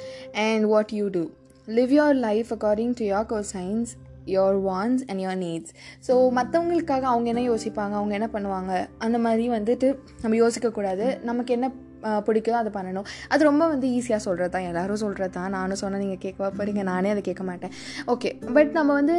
and 0.47 0.65
what 0.65 0.93
you 0.93 1.09
do 1.09 1.25
live 1.69 1.93
your 1.99 2.19
life 2.29 2.49
according 2.59 2.95
to 3.01 3.05
your 3.05 3.27
conscience 3.53 3.93
your 4.25 4.65
wants 4.65 5.03
and 5.07 5.21
your 5.21 5.39
needs 5.39 5.73
so 6.09 6.15
மற்றவங்களுக்காக 6.39 7.01
அவங்க 7.01 7.29
என்ன 7.33 7.55
யோசிப்பாங்க? 7.55 7.95
அவங்க 8.01 8.15
என்ன 8.15 8.29
பண்ணுவாங்க? 8.33 8.87
அந்த 8.99 9.19
மாதிரி 9.19 9.51
வந்துட்டு 9.51 9.99
நம்ம 10.23 10.49
யோசிக்கக்கூடாது. 10.49 11.23
நமக்கு 11.23 11.53
என்ன 11.53 11.73
பிடிக்குதோ 12.03 12.51
அதை 12.51 12.83
பண்ணணும். 12.83 13.05
அது 13.29 13.45
ரொம்ப 13.45 13.69
வந்து 13.69 13.89
ஈஸியாக 13.89 14.17
சொல்கிறது 14.17 14.51
தான் 14.51 14.63
எல்லாரும் 14.63 14.97
சொல்கிறது 14.97 15.33
தான் 15.33 15.51
நானும் 15.51 15.77
சொன்னால் 15.77 16.01
நீங்கள் 16.01 16.33
கேட்கவா 16.33 16.51
போகிறீங்க 16.59 16.83
நானே 16.83 17.11
அதை 17.11 17.23
கேட்க 17.23 17.45
மாட்டேன். 17.45 17.71
ஓகே 18.07 18.53
பட் 18.53 18.71
நம்ம 18.71 18.93
வந்து 18.93 19.17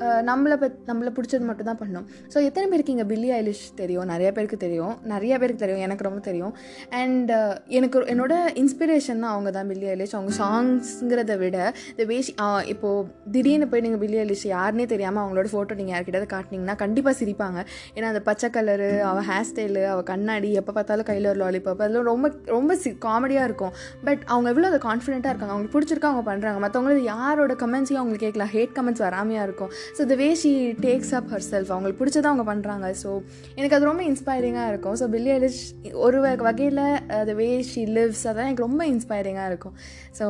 நம்மளை 0.00 0.56
பத் 0.56 0.78
நம்மளை 0.86 1.14
பிடிச்சது 1.14 1.40
மட்டும் 1.40 1.64
தான் 1.64 1.78
பண்ணணும். 1.78 2.04
ஸோ 2.34 2.44
எத்தனை 2.44 2.70
பேருக்கு 2.70 2.92
இங்கே 2.92 3.04
பில்லி 3.04 3.30
ஐலிஷ் 3.30 3.74
தெரியும்? 3.74 4.04
நிறைய 4.04 4.32
பேருக்கு 4.32 4.56
தெரியும். 4.56 4.98
நிறைய 5.02 5.38
பேருக்கு 5.38 5.66
தெரியும். 5.66 5.82
எனக்கு 5.82 6.04
ரொம்ப 6.04 6.20
தெரியும். 6.20 6.56
அண்ட் 6.90 7.32
எனக்கு 7.66 8.00
ஒரு- 8.00 8.04
என்னோட 8.04 8.34
இன்ஸ்பிரேஷன்னா 8.54 9.20
அவங்க 9.20 9.50
தான் 9.50 9.66
பில்லி 9.66 9.86
ஐலிஷ் 9.86 10.12
அவங்க 10.12 10.32
சாங்ஸுங்கிறத 10.44 11.38
விட 11.38 11.72
இந்த 11.96 12.14
வேஷ் 12.14 12.64
இப்போது 12.64 13.08
திடீர்னு 13.30 13.68
போய் 13.68 13.80
நீங்கள் 13.80 14.00
பில்லி 14.00 14.16
ஐலிஷ் 14.16 14.46
யாருன்னே 14.46 14.86
தெரியாமல் 14.86 15.24
அவங்களோட 15.24 15.46
ஃபோட்டோ 15.52 15.74
நீங்கள் 15.74 16.00
யார்கிட்ட 16.00 16.34
காட்டினீங்கன்னா 16.34 16.76
கண்டிப்பாக 16.76 17.24
சிரிப்பாங்க. 17.24 17.66
ஏன்னா 17.94 18.02
அந்த 18.02 18.20
பச்சை 18.20 18.50
கலரு 18.50 19.00
அவள் 19.00 19.24
ஹேர் 19.24 19.44
ஸ்டைலு 19.54 19.84
அவள் 19.84 20.02
கண்ணாடி 20.02 20.52
எப்போ 20.52 20.72
பார்த்தாலும் 20.72 21.04
கையில் 21.04 21.28
ஒரு 21.28 21.44
லாலிபாப் 21.44 21.84
பதிலும் 21.86 22.08
ரொம்ப 22.12 22.32
ரொம்ப 22.56 22.76
சி 22.84 22.90
காமெடியாக 23.08 23.48
இருக்கும். 23.50 23.74
பட் 24.06 24.22
அவங்க 24.32 24.48
எவ்வளோ 24.52 24.68
அதை 24.72 24.80
கான்ஃபிடென்ட்டாக 24.88 25.32
இருக்காங்க 25.32 25.52
அவங்களுக்கு 25.54 25.74
பிடிச்சிருக்கா 25.76 26.10
அவங்க 26.12 26.24
பண்ணுறாங்க 26.30 26.60
மற்றவங்களுக்கு 26.64 27.10
யாரோட 27.14 27.54
கமெண்ட்ஸையும் 27.64 28.00
அவங்களுக்கு 28.02 28.26
கேட்கல. 28.26 28.46
ஹேட் 28.54 28.72
கமெண்ட்ஸ் 28.78 29.04
வராமையாக 29.06 29.48
இருக்கும். 29.48 29.72
So 29.98 30.04
the 30.12 30.16
way 30.22 30.28
she 30.42 30.52
takes 30.86 31.12
up 31.18 31.30
herself 31.50 31.70
அவங்களுக்கு 31.74 32.00
பிடிச்சதான் 32.02 32.32
அவங்க 32.32 32.46
பண்ணுறாங்க 32.52 32.94
ஸோ 33.02 33.10
எனக்கு 33.58 33.76
அது 33.78 33.90
ரொம்ப 33.90 34.02
இன்ஸ்பைரிங்காக 34.10 34.72
இருக்கும். 34.72 34.96
ஸோ 35.00 35.06
பில்லி 35.14 35.32
எலிஷ் 35.38 35.62
ஒரு 36.06 36.20
வகையில் 36.48 36.82
த 37.30 37.36
வே 37.42 37.48
ஷி 37.74 37.84
லிவ்ஸ் 37.98 38.26
அதான் 38.30 38.48
எனக்கு 38.50 38.66
ரொம்ப 38.68 38.82
இன்ஸ்பைரிங்காக 38.94 39.52
இருக்கும். 39.52 39.76
ஸோ 40.18 40.26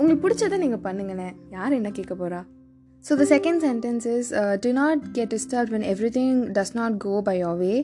உங்களுக்கு 0.00 0.24
பிடிச்சதை 0.26 0.58
நீங்கள் 0.64 0.84
பண்ணுங்கண்ணே 0.88 1.30
யார் 1.58 1.78
என்ன 1.80 1.92
கேட்க 2.00 2.16
போகிறா 2.24 2.42
So 3.04 3.12
the 3.20 3.26
second 3.26 3.60
sentence 3.66 4.04
is 4.06 4.26
uh, 4.40 4.56
Do 4.64 4.70
not 4.72 4.98
get 5.16 5.28
disturbed 5.34 5.70
when 5.74 5.84
everything 5.92 6.52
does 6.58 6.70
not 6.78 6.92
go 7.04 7.14
by 7.28 7.34
your 7.42 7.54
way. 7.62 7.78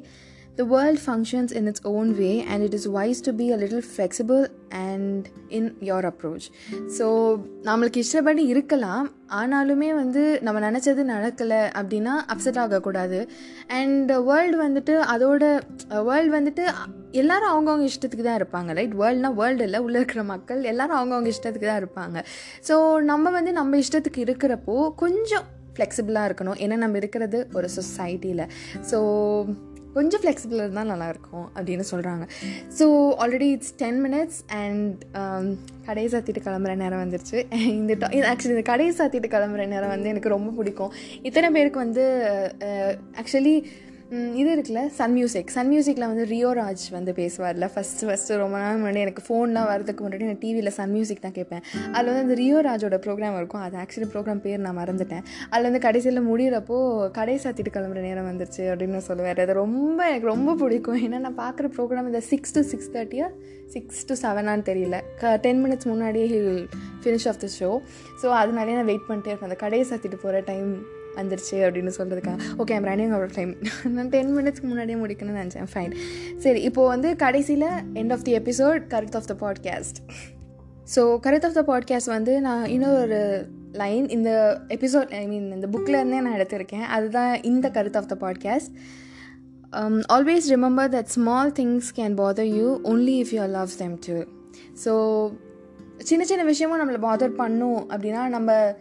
The 0.59 0.65
world 0.65 0.99
functions 0.99 1.51
in 1.59 1.65
its 1.71 1.81
own 1.85 2.07
way, 2.21 2.45
and 2.51 2.65
it 2.67 2.73
is 2.79 2.85
wise 2.95 3.19
to 3.27 3.33
be 3.41 3.45
a 3.57 3.59
little 3.61 3.81
flexible 3.81 4.47
and 4.87 5.29
in 5.57 5.65
your 5.89 6.01
approach. 6.11 6.45
So 6.97 7.07
நம்மளுக்கு 7.69 8.03
இஷ்டப்படி 8.05 8.43
இருக்கலாம். 8.53 9.05
ஆனாலுமே 9.41 9.91
வந்து 10.01 10.23
நம்ம 10.47 10.63
நினச்சது 10.65 11.03
நடக்கலை 11.13 11.61
அப்படின்னா 11.81 12.15
upset 12.35 12.59
ஆகக்கூடாது. 12.63 13.21
அண்ட் 13.81 14.11
வேர்ல்டு 14.31 14.59
வந்துட்டு 14.65 14.97
அதோட 15.15 15.43
வேர்ல்டு 16.09 16.33
வந்துட்டு 16.39 16.65
எல்லாரும் 17.21 17.53
அவங்கவுங்க 17.53 17.87
இஷ்டத்துக்கு 17.93 18.27
தான் 18.29 18.41
இருப்பாங்க 18.41 18.77
ரைட் 18.81 18.97
வேர்ல்ட்னா 19.03 19.31
வேர்ல்டு 19.43 19.65
இல்லை 19.69 19.83
உள்ளே 19.87 20.01
இருக்கிற 20.03 20.25
மக்கள் 20.35 20.69
எல்லாரும் 20.73 20.99
அவங்கவுங்க 21.01 21.33
இஷ்டத்துக்கு 21.37 21.71
தான் 21.73 21.81
இருப்பாங்க. 21.85 22.25
ஸோ 22.71 22.75
நம்ம 23.13 23.31
வந்து 23.39 23.55
நம்ம 23.61 23.85
இஷ்டத்துக்கு 23.85 24.27
இருக்கிறப்போ 24.27 24.77
கொஞ்சம் 25.05 25.47
ஃப்ளெக்சிபிளாக 25.75 26.29
இருக்கணும். 26.29 26.57
ஏன்னா 26.65 26.77
நம்ம 26.83 26.97
இருக்கிறது 27.01 27.41
ஒரு 27.59 27.69
சொசைட்டியில் 27.79 28.47
ஸோ 28.91 29.01
கொஞ்சம் 29.99 30.23
ஃப்ளெக்சிபிள் 30.25 30.63
இருந்தால் 30.63 30.91
நல்லாயிருக்கும் 30.93 31.47
அப்படின்னு 31.57 31.87
சொல்கிறாங்க 31.93 32.25
so 32.79 32.87
already 33.25 33.49
it's 33.57 33.75
ten 33.83 34.01
minutes 34.07 34.41
and 34.61 34.99
கடையை 35.89 36.09
சாத்திட்டு 36.13 36.41
கிளம்புற 36.47 36.73
நேரம் 36.83 37.03
வந்துருச்சு. 37.03 37.39
இந்த 37.81 37.93
ஆக்சுவலி 38.31 38.55
இந்த 38.57 38.65
கடையை 38.71 38.93
சாத்திட்டு 38.99 39.29
கிளம்புற 39.35 39.63
நேரம் 39.75 39.93
வந்து 39.95 40.11
எனக்கு 40.13 40.35
ரொம்ப 40.37 40.51
பிடிக்கும். 40.59 40.93
இத்தனை 41.29 41.49
பேருக்கு 41.57 41.85
வந்து 41.85 42.05
ஆக்சுவலி 43.21 43.55
இது 44.41 44.51
இருக்குல்ல 44.55 44.83
சன் 44.99 45.15
மியூசிக் 45.17 45.51
சன் 45.55 45.69
மியூசிக்கில் 45.71 46.07
வந்து 46.11 46.25
ரியோ 46.31 46.51
ராஜ் 46.59 46.85
வந்து 46.95 47.13
பேசுவார்ல 47.19 47.67
ஃபஸ்ட்டு 47.73 48.07
ஃபஸ்ட்டு 48.09 48.39
ரொம்ப 48.43 48.57
நாள் 48.63 48.79
முன்னாடி 48.83 49.01
எனக்கு 49.07 49.23
ஃபோன்லாம் 49.27 49.69
வரதுக்கு 49.71 50.03
முன்னாடி 50.05 50.29
நான் 50.29 50.41
டிவியில் 50.45 50.71
சன் 50.77 50.93
மியூசிக் 50.97 51.21
தான் 51.25 51.35
கேட்பேன் 51.39 51.63
அதில் 51.95 52.09
வந்து 52.11 52.23
அந்த 52.27 52.37
ரியோ 52.43 52.59
ராஜோட 52.69 52.99
ப்ரோக்ராம் 53.07 53.37
இருக்கும். 53.41 53.63
அது 53.67 53.77
ஆக்சுவலி 53.83 54.09
ப்ரோக்ராம் 54.15 54.41
பேர் 54.47 54.65
நான் 54.67 54.79
மறந்துட்டேன். 54.81 55.25
அதில் 55.53 55.69
வந்து 55.71 55.83
கடைசியில் 55.87 56.21
முடிகிறப்போ 56.31 56.79
கடை 57.19 57.37
சாத்திட்டு 57.45 57.75
கிளம்புற 57.77 58.03
நேரம் 58.09 58.29
வந்துருச்சு 58.31 58.65
அப்படின்னு 58.73 59.05
சொல்லுவார் 59.11 59.45
அது 59.45 59.61
ரொம்ப 59.63 59.99
எனக்கு 60.11 60.33
ரொம்ப 60.35 60.57
பிடிக்கும். 60.65 61.01
ஏன்னா 61.07 61.21
நான் 61.27 61.41
பார்க்குற 61.45 61.69
ப்ரோக்ராம் 61.79 62.11
இந்த 62.13 62.23
சிக்ஸ் 62.33 62.55
டு 62.59 62.63
சிக்ஸ் 62.73 62.93
தேர்ட்டியா 62.97 63.29
சிக்ஸ் 63.75 64.07
டு 64.11 64.17
செவனான்னு 64.25 64.69
தெரியல. 64.71 64.99
க 65.23 65.37
டென் 65.47 65.61
மினிட்ஸ் 65.65 65.91
முன்னாடியே 65.95 66.29
hill 66.35 66.55
finish 67.03 67.29
of 67.33 67.43
the 67.45 67.51
show 67.59 67.73
so 68.23 68.29
அதனாலே 68.43 68.79
நான் 68.79 68.91
வெயிட் 68.93 69.09
பண்ணிட்டே 69.11 69.33
இருப்பேன். 69.33 69.51
அந்த 69.51 69.61
கடையை 69.65 69.87
சாத்திட்டு 69.91 70.21
போகிற 70.25 70.41
டைம் 70.53 70.71
வந்துருச்சு 71.17 71.53
அப்படின்னு 71.53 71.93
சொல்கிறதுக்காக 71.99 72.39
okay 72.59 72.73
I'm 72.73 72.85
running 72.85 73.11
out 73.11 73.35
time 73.35 73.57
நான் 73.85 74.09
டென் 74.09 74.37
மினிட்ஸ்க்கு 74.37 74.63
முன்னாடியே 74.63 74.99
முடிக்கணும்னு 74.99 75.43
நினச்சேன். 75.43 75.71
ஃபைன் 75.75 75.95
சரி 76.37 76.61
இப்போது 76.61 76.89
வந்து 76.89 77.17
கடைசியில் 77.17 77.69
எண்ட் 77.95 78.13
ஆஃப் 78.13 78.23
தி 78.23 78.39
எபிசோட் 78.39 78.87
கருத் 78.89 79.17
ஆஃப் 79.17 79.25
த 79.25 79.37
பாட்காஸ்ட் 79.41 79.99
ஸோ 80.97 81.19
கருத் 81.21 81.45
ஆஃப் 81.45 81.53
த 81.53 81.63
பாட்காஸ்ட் 81.63 82.07
வந்து 82.07 82.41
நான் 82.41 82.67
இன்னொரு 82.67 83.49
லைன் 83.73 84.09
இந்த 84.09 84.61
எபிசோட் 84.69 85.15
ஐ 85.15 85.27
மீன் 85.27 85.53
இந்த 85.53 85.67
புக்கிலேருந்தே 85.67 86.21
நான் 86.21 86.37
எடுத்திருக்கேன். 86.41 86.87
அதுதான் 86.87 87.43
இந்த 87.43 87.69
கருத் 87.69 87.97
of 87.97 88.07
the 88.07 88.17
podcast 88.21 88.73
always 90.09 90.47
remember 90.51 90.89
that 90.89 91.05
small 91.05 91.53
things 91.53 91.89
can 91.97 92.15
bother 92.15 92.45
you 92.45 92.81
only 92.85 93.17
if 93.25 93.33
you 93.33 93.41
loves 93.43 93.77
them 93.77 93.99
to 94.07 94.25
so 94.85 95.31
சின்ன 95.99 96.25
சின்ன 96.25 96.45
விஷயமும் 96.45 96.81
நம்மளை 96.81 97.01
பாதர் 97.01 97.35
பண்ணும் 97.35 97.89
அப்படின்னா 97.91 98.29
நம்ம 98.29 98.75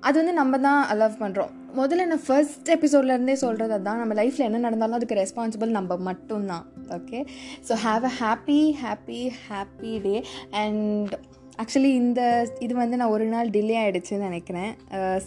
அது 0.00 0.18
வந்து 0.18 0.32
நம்ம 0.32 0.58
தான் 0.58 0.86
அலவ் 0.86 1.20
பண்ணுறோம் 1.20 1.50
முதல்ல 1.78 2.04
நான் 2.10 2.24
ஃபர்ஸ்ட் 2.26 2.68
எபிசோட்லேருந்தே 2.74 3.34
சொல்கிறது 3.42 3.76
தான் 3.86 4.00
நம்ம 4.02 4.14
லைஃப்பில் 4.18 4.46
என்ன 4.46 4.62
நடந்தாலும் 4.64 4.96
அதுக்கு 4.98 5.18
ரெஸ்பான்சிபிள் 5.20 5.76
நம்ம 5.76 5.96
மட்டும்தான். 6.08 6.64
Okay 6.96 7.20
so 7.68 7.74
have 7.84 8.04
a 8.10 8.12
happy 8.22 8.60
happy 8.82 9.20
happy 9.46 9.92
day 10.06 10.14
and 10.62 11.14
actually 11.62 11.92
இந்த 12.02 12.20
இது 12.64 12.74
வந்து 12.80 12.98
நான் 13.00 13.14
ஒரு 13.16 13.26
நாள் 13.32 13.52
டிலே 13.56 13.76
ஆகிடுச்சுன்னு 13.82 14.28
நினைக்கிறேன். 14.28 14.70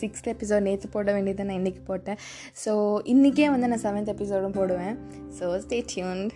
சிக்ஸ்த் 0.01 0.29
எபிசோட் 0.33 0.67
நேற்று 0.67 0.89
போட 0.95 1.09
வேண்டியதை 1.15 1.45
நான் 1.49 1.59
இன்றைக்கி 1.61 1.83
போட்டேன். 1.89 2.19
ஸோ 2.63 2.73
இன்றைக்கே 3.13 3.47
வந்து 3.55 3.69
நான் 3.73 3.83
செவன்த் 3.87 4.13
எபிசோடும் 4.15 4.57
போடுவேன். 4.59 4.95
So 5.39 5.47
stay 5.65 5.79
tuned 5.93 6.33